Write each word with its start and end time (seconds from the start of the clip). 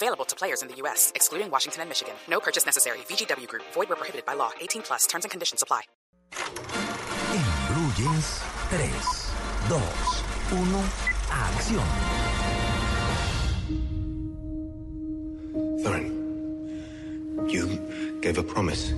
Available 0.00 0.24
to 0.26 0.36
players 0.36 0.62
in 0.62 0.68
the 0.68 0.76
U.S., 0.82 1.10
excluding 1.16 1.50
Washington 1.50 1.80
and 1.80 1.90
Michigan. 1.90 2.14
No 2.28 2.38
purchase 2.38 2.64
necessary. 2.64 2.98
VGW 3.08 3.48
Group. 3.48 3.64
Void 3.74 3.88
where 3.88 3.96
prohibited 3.96 4.24
by 4.24 4.34
law. 4.34 4.52
18 4.60 4.82
plus. 4.82 5.08
Terms 5.08 5.24
and 5.24 5.30
conditions 5.32 5.60
apply. 5.60 5.82
En 7.34 7.42
Blue 7.66 7.90
Jeans, 7.96 8.40
3, 8.70 8.78
2, 9.68 9.74
1, 10.54 10.84
acción. 11.30 11.88
Thorin, 15.82 16.06
you 17.50 17.66
gave 18.20 18.38
a 18.38 18.42
promise. 18.44 18.92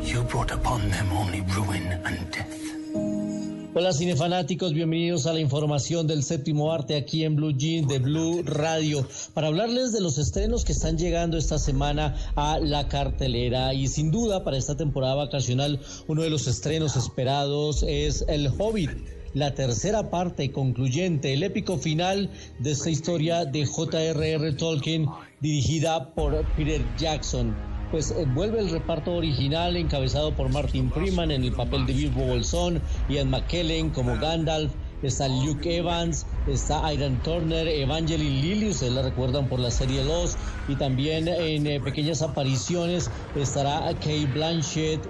You 0.00 0.22
brought 0.22 0.50
upon 0.50 0.88
them 0.88 1.12
only 1.12 1.42
ruin 1.42 1.92
and 2.06 2.30
death. 2.30 2.71
Hola 3.74 3.94
cinefanáticos, 3.94 4.74
bienvenidos 4.74 5.26
a 5.26 5.32
la 5.32 5.40
información 5.40 6.06
del 6.06 6.22
séptimo 6.22 6.72
arte 6.72 6.94
aquí 6.94 7.24
en 7.24 7.36
Blue 7.36 7.56
Jeans 7.56 7.88
de 7.88 8.00
Blue 8.00 8.42
Radio 8.44 9.08
para 9.32 9.46
hablarles 9.46 9.92
de 9.92 10.02
los 10.02 10.18
estrenos 10.18 10.66
que 10.66 10.72
están 10.72 10.98
llegando 10.98 11.38
esta 11.38 11.58
semana 11.58 12.14
a 12.36 12.58
la 12.58 12.86
cartelera 12.88 13.72
y 13.72 13.88
sin 13.88 14.10
duda 14.10 14.44
para 14.44 14.58
esta 14.58 14.76
temporada 14.76 15.14
vacacional 15.14 15.80
uno 16.06 16.20
de 16.20 16.28
los 16.28 16.48
estrenos 16.48 16.96
esperados 16.96 17.82
es 17.88 18.26
El 18.28 18.48
Hobbit. 18.48 18.90
La 19.32 19.54
tercera 19.54 20.10
parte 20.10 20.52
concluyente, 20.52 21.32
el 21.32 21.42
épico 21.42 21.78
final 21.78 22.28
de 22.58 22.72
esta 22.72 22.90
historia 22.90 23.46
de 23.46 23.64
J.R.R. 23.64 24.52
Tolkien 24.52 25.06
dirigida 25.40 26.12
por 26.14 26.44
Peter 26.56 26.82
Jackson 26.98 27.71
pues 27.92 28.10
eh, 28.10 28.26
vuelve 28.34 28.58
el 28.58 28.70
reparto 28.70 29.14
original 29.14 29.76
encabezado 29.76 30.34
por 30.34 30.48
Martin 30.48 30.90
Freeman 30.90 31.30
en 31.30 31.44
el 31.44 31.52
papel 31.52 31.86
de 31.86 31.92
Bilbo 31.92 32.24
Bolsón, 32.24 32.80
Ian 33.08 33.30
McKellen 33.30 33.90
como 33.90 34.18
Gandalf, 34.18 34.72
está 35.02 35.28
Luke 35.28 35.76
Evans, 35.76 36.26
está 36.48 36.92
Iron 36.92 37.18
Turner, 37.22 37.68
Evangeline 37.68 38.40
Lilly, 38.40 38.70
ustedes 38.70 38.94
la 38.94 39.02
recuerdan 39.02 39.46
por 39.46 39.60
la 39.60 39.70
serie 39.70 40.02
2, 40.02 40.36
y 40.68 40.76
también 40.76 41.28
en 41.28 41.66
eh, 41.66 41.80
pequeñas 41.80 42.22
apariciones 42.22 43.10
estará 43.36 43.92
Kate 43.94 44.26
Blanchett, 44.32 45.00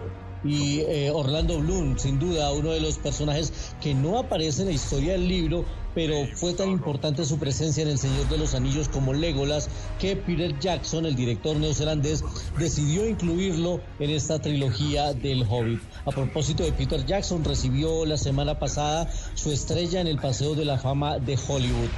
y 0.45 0.81
eh, 0.81 1.11
Orlando 1.11 1.59
Bloom, 1.59 1.99
sin 1.99 2.19
duda 2.19 2.53
uno 2.53 2.71
de 2.71 2.81
los 2.81 2.99
personajes 2.99 3.75
que 3.81 3.95
no 3.95 4.19
aparece 4.19 4.63
en 4.63 4.69
la 4.69 4.75
historia 4.75 5.13
del 5.13 5.29
libro, 5.29 5.65
pero 5.95 6.27
fue 6.35 6.55
tan 6.55 6.71
importante 6.71 7.25
su 7.25 7.39
presencia 7.39 7.83
en 7.83 7.91
El 7.91 7.99
Señor 7.99 8.29
de 8.29 8.39
los 8.39 8.55
Anillos 8.55 8.89
como 8.89 9.13
Legolas 9.13 9.69
que 9.99 10.17
Peter 10.17 10.59
Jackson, 10.59 11.07
el 11.07 11.15
director 11.15 11.57
neozelandés, 11.57 12.25
decidió 12.59 13.07
incluirlo 13.07 13.81
en 13.99 14.11
esta 14.11 14.41
trilogía 14.41 15.13
del 15.13 15.45
Hobbit. 15.49 15.81
A 16.07 16.11
propósito 16.11 16.65
de 16.65 16.73
Peter 16.73 17.05
Jackson, 17.05 17.45
recibió 17.45 18.07
la 18.07 18.17
semana 18.17 18.59
pasada 18.59 19.11
su 19.35 19.51
estrella 19.51 20.01
en 20.01 20.07
el 20.07 20.19
Paseo 20.19 20.55
de 20.55 20.65
la 20.65 20.79
Fama 20.79 21.19
de 21.19 21.39
Hollywood. 21.49 21.91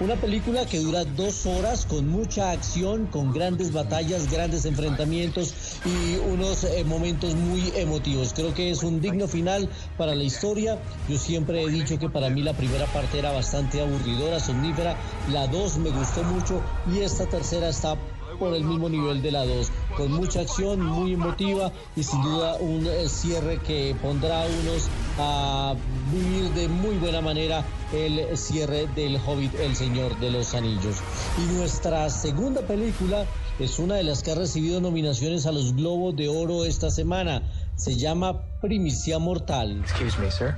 Una 0.00 0.16
película 0.16 0.66
que 0.66 0.80
dura 0.80 1.04
dos 1.04 1.46
horas 1.46 1.86
con 1.86 2.08
mucha 2.08 2.50
acción, 2.50 3.06
con 3.06 3.32
grandes 3.32 3.72
batallas, 3.72 4.30
grandes 4.30 4.64
enfrentamientos 4.64 5.54
y 5.84 6.16
unos 6.16 6.64
eh, 6.64 6.82
momentos 6.84 7.34
muy 7.34 7.72
emotivos. 7.76 8.32
Creo 8.34 8.52
que 8.54 8.70
es 8.70 8.82
un 8.82 9.00
digno 9.00 9.28
final 9.28 9.68
para 9.96 10.14
la 10.14 10.24
historia. 10.24 10.78
Yo 11.08 11.18
siempre 11.18 11.62
he 11.62 11.68
dicho 11.68 11.98
que 11.98 12.08
para 12.08 12.30
mí 12.30 12.42
la 12.42 12.54
primera 12.54 12.86
parte 12.86 13.18
era 13.18 13.32
bastante 13.32 13.80
aburridora, 13.80 14.40
somnífera. 14.40 14.96
La 15.30 15.46
dos 15.46 15.78
me 15.78 15.90
gustó 15.90 16.24
mucho 16.24 16.60
y 16.92 17.00
esta 17.00 17.26
tercera 17.26 17.68
está 17.68 17.96
por 18.38 18.54
el 18.54 18.64
mismo 18.64 18.88
nivel 18.88 19.22
de 19.22 19.30
la 19.30 19.44
2, 19.44 19.70
con 19.96 20.12
mucha 20.12 20.40
acción, 20.40 20.80
muy 20.80 21.14
emotiva 21.14 21.72
y 21.96 22.02
sin 22.02 22.22
duda 22.22 22.56
un 22.56 22.86
eh, 22.86 23.08
cierre 23.08 23.58
que 23.58 23.94
pondrá 24.00 24.42
a 24.42 24.46
unos 24.46 24.88
a 25.18 25.74
vivir 26.12 26.50
de 26.52 26.68
muy 26.68 26.96
buena 26.96 27.20
manera 27.20 27.64
el 27.92 28.36
cierre 28.36 28.86
del 28.94 29.16
Hobbit, 29.16 29.54
El 29.60 29.76
Señor 29.76 30.18
de 30.18 30.30
los 30.30 30.54
Anillos. 30.54 31.02
Y 31.38 31.52
nuestra 31.54 32.08
segunda 32.08 32.62
película 32.62 33.26
es 33.58 33.78
una 33.78 33.96
de 33.96 34.02
las 34.02 34.22
que 34.22 34.32
ha 34.32 34.34
recibido 34.34 34.80
nominaciones 34.80 35.46
a 35.46 35.52
los 35.52 35.74
Globos 35.74 36.16
de 36.16 36.28
Oro 36.28 36.64
esta 36.64 36.90
semana. 36.90 37.42
Se 37.76 37.96
llama 37.96 38.42
Primicia 38.60 39.18
Mortal. 39.18 39.80
Excuse 39.80 40.18
me, 40.18 40.30
sir. 40.30 40.56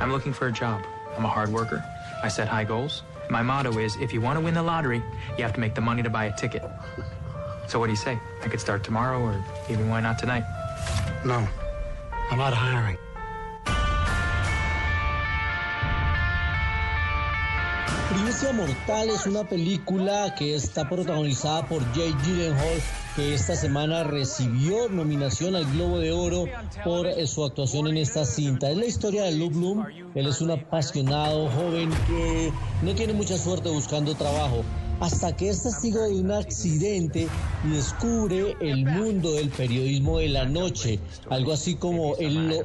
I'm 0.00 0.12
looking 0.12 0.32
for 0.32 0.48
a 0.48 0.52
job. 0.52 0.80
I'm 1.16 1.24
a 1.24 1.28
hard 1.28 1.50
worker. 1.50 1.82
I 2.22 2.28
set 2.28 2.48
high 2.48 2.64
goals. 2.64 3.02
My 3.30 3.42
motto 3.42 3.78
is 3.78 3.96
if 3.96 4.12
you 4.12 4.20
want 4.20 4.38
to 4.38 4.44
win 4.44 4.54
the 4.54 4.62
lottery, 4.62 5.02
you 5.36 5.44
have 5.44 5.52
to 5.54 5.60
make 5.60 5.74
the 5.74 5.80
money 5.80 6.02
to 6.02 6.10
buy 6.10 6.26
a 6.26 6.32
ticket. 6.32 6.62
So 7.68 7.78
what 7.78 7.88
do 7.88 7.92
you 7.92 7.96
say? 7.96 8.18
I 8.42 8.48
could 8.48 8.60
start 8.60 8.82
tomorrow 8.82 9.20
or 9.20 9.44
even 9.68 9.90
why 9.90 10.00
not 10.00 10.18
tonight? 10.18 10.44
No, 11.22 11.46
I'm 12.30 12.38
not 12.38 12.54
hiring. 12.54 12.96
Primicia 18.08 18.54
Mortal 18.54 19.10
es 19.10 19.26
una 19.26 19.44
película 19.44 20.34
que 20.34 20.54
está 20.54 20.88
protagonizada 20.88 21.66
por 21.66 21.82
Jay 21.92 22.14
Gyllenhaal, 22.24 22.80
que 23.14 23.34
esta 23.34 23.54
semana 23.54 24.02
recibió 24.02 24.88
nominación 24.88 25.54
al 25.54 25.66
Globo 25.72 25.98
de 25.98 26.12
Oro 26.12 26.46
por 26.84 27.06
su 27.26 27.44
actuación 27.44 27.88
en 27.88 27.98
esta 27.98 28.24
cinta. 28.24 28.70
Es 28.70 28.78
la 28.78 28.86
historia 28.86 29.24
de 29.24 29.32
Luke 29.32 29.54
Bloom. 29.54 29.84
Él 30.14 30.26
es 30.26 30.40
un 30.40 30.52
apasionado 30.52 31.50
joven 31.50 31.90
que 32.06 32.50
no 32.80 32.94
tiene 32.94 33.12
mucha 33.12 33.36
suerte 33.36 33.68
buscando 33.68 34.14
trabajo 34.14 34.64
hasta 35.00 35.36
que 35.36 35.48
es 35.48 35.62
testigo 35.62 36.02
de 36.02 36.20
un 36.20 36.32
accidente 36.32 37.28
y 37.64 37.68
descubre 37.70 38.56
el 38.60 38.84
mundo 38.84 39.32
del 39.32 39.48
periodismo 39.50 40.18
de 40.18 40.28
la 40.28 40.44
noche, 40.44 40.98
algo 41.30 41.52
así 41.52 41.76
como 41.76 42.14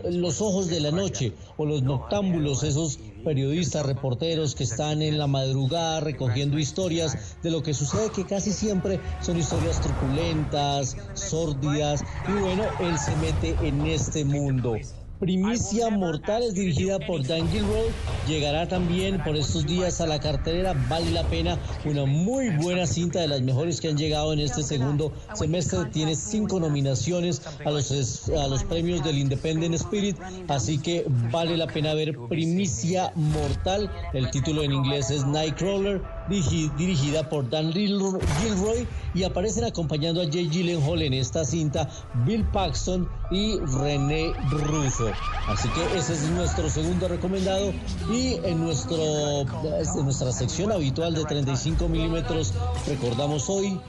los 0.09 0.41
ojos 0.41 0.67
de 0.67 0.79
la 0.79 0.91
noche 0.91 1.33
o 1.57 1.65
los 1.65 1.83
noctámbulos, 1.83 2.63
esos 2.63 2.99
periodistas, 3.23 3.85
reporteros 3.85 4.55
que 4.55 4.63
están 4.63 5.01
en 5.01 5.17
la 5.17 5.27
madrugada 5.27 5.99
recogiendo 5.99 6.59
historias 6.59 7.37
de 7.41 7.51
lo 7.51 7.63
que 7.63 7.73
sucede 7.73 8.11
que 8.11 8.25
casi 8.25 8.51
siempre 8.51 8.99
son 9.21 9.37
historias 9.37 9.79
truculentas, 9.81 10.97
sórdidas 11.13 12.03
y 12.27 12.31
bueno, 12.41 12.63
él 12.79 12.97
se 12.97 13.15
mete 13.17 13.55
en 13.67 13.85
este 13.85 14.25
mundo. 14.25 14.75
Primicia 15.19 15.89
Mortales, 15.89 16.53
dirigida 16.53 16.99
por 16.99 17.25
Dan 17.25 17.49
Gilroy, 17.49 17.87
llegará 18.27 18.67
también 18.67 19.23
por 19.23 19.35
estos 19.35 19.65
días 19.65 20.01
a 20.01 20.07
la 20.07 20.19
cartelera. 20.19 20.73
Vale 20.89 21.11
la 21.11 21.23
pena, 21.23 21.57
una 21.85 22.05
muy 22.05 22.49
buena 22.49 22.85
cinta 22.85 23.21
de 23.21 23.27
las 23.27 23.41
mejores 23.41 23.79
que 23.79 23.87
han 23.87 23.97
llegado 23.97 24.33
en 24.33 24.39
este 24.39 24.63
segundo 24.63 25.13
semestre. 25.33 25.79
Tiene 25.91 26.15
cinco 26.15 26.59
nominaciones 26.59 27.41
a 27.65 27.71
los, 27.71 28.29
a 28.29 28.47
los 28.47 28.63
premios 28.65 29.03
del 29.03 29.17
Independent 29.17 29.75
Spirit, 29.75 30.17
así 30.49 30.77
que 30.77 31.05
vale 31.31 31.55
la 31.55 31.67
pena 31.67 31.93
ver 31.93 32.17
Primicia 32.27 33.11
Mortal. 33.15 33.89
El 34.13 34.29
título 34.29 34.63
en 34.63 34.73
inglés 34.73 35.09
es 35.09 35.25
Nightcrawler 35.25 36.01
dirigida 36.29 37.27
por 37.29 37.49
Dan 37.49 37.73
Gilroy 37.73 38.87
y 39.13 39.23
aparecen 39.23 39.65
acompañando 39.65 40.21
a 40.21 40.25
Jay 40.25 40.49
Gyllenhaal 40.49 41.01
en 41.01 41.13
esta 41.13 41.45
cinta 41.45 41.89
Bill 42.25 42.43
Paxton 42.45 43.07
y 43.31 43.59
René 43.59 44.33
Russo. 44.49 45.11
Así 45.47 45.69
que 45.69 45.97
ese 45.97 46.13
es 46.13 46.29
nuestro 46.31 46.69
segundo 46.69 47.07
recomendado 47.07 47.73
y 48.11 48.35
en, 48.43 48.59
nuestro, 48.59 48.95
en 49.41 50.03
nuestra 50.03 50.31
sección 50.31 50.71
habitual 50.71 51.13
de 51.13 51.25
35 51.25 51.87
milímetros 51.87 52.53
recordamos 52.87 53.49
hoy 53.49 53.79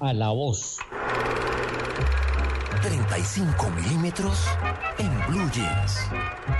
a 0.00 0.12
la 0.12 0.30
voz. 0.30 0.78
35 2.82 3.70
milímetros 3.70 4.46
en 4.98 5.10
Blue 5.28 5.50
Jeans. 5.52 6.59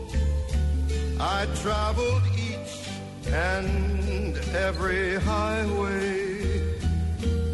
I 1.23 1.45
traveled 1.61 2.23
each 2.35 2.89
and 3.31 4.35
every 4.55 5.19
highway. 5.19 6.79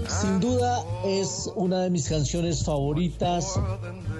Sin 0.07 0.39
duda 0.39 0.85
es 1.03 1.51
una 1.53 1.81
de 1.81 1.89
mis 1.89 2.07
canciones 2.07 2.63
favoritas 2.63 3.59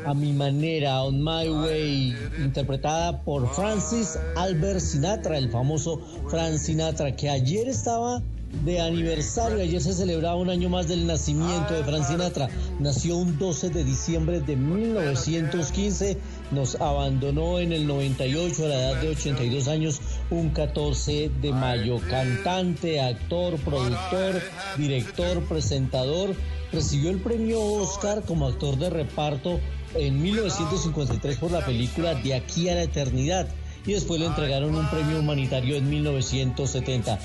a 0.06 0.14
mi 0.14 0.34
manera, 0.34 1.02
On 1.02 1.24
My 1.24 1.48
Way, 1.48 2.14
interpretada 2.40 3.24
por 3.24 3.48
Francis 3.56 4.20
Albert 4.36 4.82
Sinatra, 4.82 5.38
el 5.38 5.50
famoso 5.50 6.02
Frank 6.30 6.58
Sinatra, 6.58 7.16
que 7.16 7.30
ayer 7.30 7.70
estaba 7.70 8.22
de 8.64 8.82
aniversario. 8.82 9.60
Ayer 9.60 9.82
se 9.82 9.94
celebraba 9.94 10.36
un 10.36 10.50
año 10.50 10.70
más 10.70 10.88
del 10.88 11.06
nacimiento 11.06 11.74
de 11.74 11.84
Frank 11.84 12.06
Sinatra. 12.06 12.50
Nació 12.80 13.18
un 13.18 13.38
12 13.38 13.70
de 13.70 13.84
diciembre 13.84 14.40
de 14.42 14.56
1915. 14.56 16.18
Nos 16.52 16.76
abandonó 16.76 17.60
en 17.60 17.74
el 17.74 17.88
98 17.88 18.66
a 18.66 18.68
la 18.68 18.76
edad 18.76 19.02
de 19.02 19.10
82 19.10 19.68
años, 19.68 20.02
un 20.30 20.50
14 20.50 21.32
de 21.42 21.52
mayo. 21.52 22.00
Cantante, 22.10 23.02
actor, 23.02 23.58
productor, 23.60 24.42
director, 24.78 25.44
presentador. 25.44 26.36
Recibió 26.72 27.12
el 27.12 27.20
premio 27.20 27.62
Oscar 27.62 28.24
como 28.24 28.48
actor 28.48 28.78
de 28.78 28.90
reparto 28.90 29.60
en 29.96 30.22
1953 30.22 31.38
por 31.38 31.50
la 31.50 31.66
película 31.66 32.14
De 32.16 32.34
aquí 32.34 32.68
a 32.68 32.76
la 32.76 32.84
eternidad 32.84 33.48
y 33.88 33.94
después 33.94 34.20
le 34.20 34.28
entregaron 34.28 34.76
un 34.76 34.88
premio 34.90 35.20
humanitario 35.20 35.78
en 35.78 35.90
1970. 35.90 37.18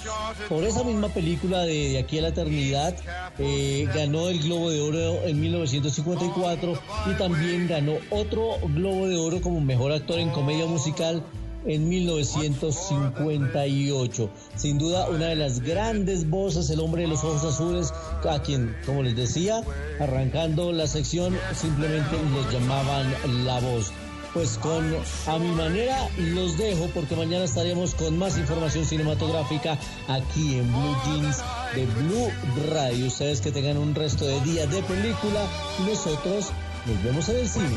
Por 0.48 0.64
esa 0.64 0.82
misma 0.84 1.08
película 1.08 1.62
de, 1.62 1.98
Aquí 1.98 2.18
a 2.18 2.22
la 2.22 2.28
Eternidad 2.28 2.94
eh, 3.38 3.88
ganó 3.94 4.28
el 4.28 4.40
Globo 4.40 4.70
de 4.70 4.80
Oro 4.80 5.26
en 5.26 5.40
1954 5.40 6.78
y 7.10 7.14
también 7.18 7.66
ganó 7.68 7.96
otro 8.10 8.58
Globo 8.74 9.08
de 9.08 9.16
Oro 9.16 9.40
como 9.40 9.60
mejor 9.60 9.90
actor 9.92 10.20
en 10.20 10.30
comedia 10.30 10.66
musical 10.66 11.22
en 11.66 11.88
1958. 11.88 14.30
Sin 14.56 14.78
duda, 14.78 15.08
una 15.08 15.26
de 15.26 15.36
las 15.36 15.60
grandes 15.60 16.28
voces, 16.28 16.68
el 16.70 16.80
hombre 16.80 17.02
de 17.02 17.08
los 17.08 17.22
ojos 17.24 17.44
azules, 17.44 17.92
a 18.28 18.42
quien, 18.42 18.74
como 18.86 19.02
les 19.02 19.16
decía, 19.16 19.62
arrancando 20.00 20.72
la 20.72 20.86
sección, 20.86 21.36
simplemente 21.54 22.16
los 22.34 22.50
llamaban 22.52 23.12
la 23.44 23.60
voz. 23.60 23.92
Pues 24.34 24.56
con 24.58 24.96
a 25.26 25.38
mi 25.38 25.50
manera 25.50 26.08
los 26.17 26.56
dejo 26.56 26.88
porque 26.94 27.14
mañana 27.14 27.44
estaremos 27.44 27.94
con 27.94 28.19
más 28.19 28.38
información 28.38 28.87
cinematográfica 28.87 29.79
aquí 30.08 30.58
en 30.58 30.73
Blue 30.73 30.96
Jeans 31.05 31.38
de 31.75 31.84
Blue 31.87 32.31
Radio. 32.73 33.06
Ustedes 33.06 33.43
que 33.43 33.52
tengan 33.52 33.76
un 33.76 33.94
resto 33.94 34.25
de 34.25 34.40
día 34.40 34.67
de 34.67 34.82
película 34.84 35.40
nosotros 35.87 36.50
nos 36.87 37.05
vemos 37.05 37.29
en 37.29 37.37
el 37.37 37.49
cine. 37.49 37.76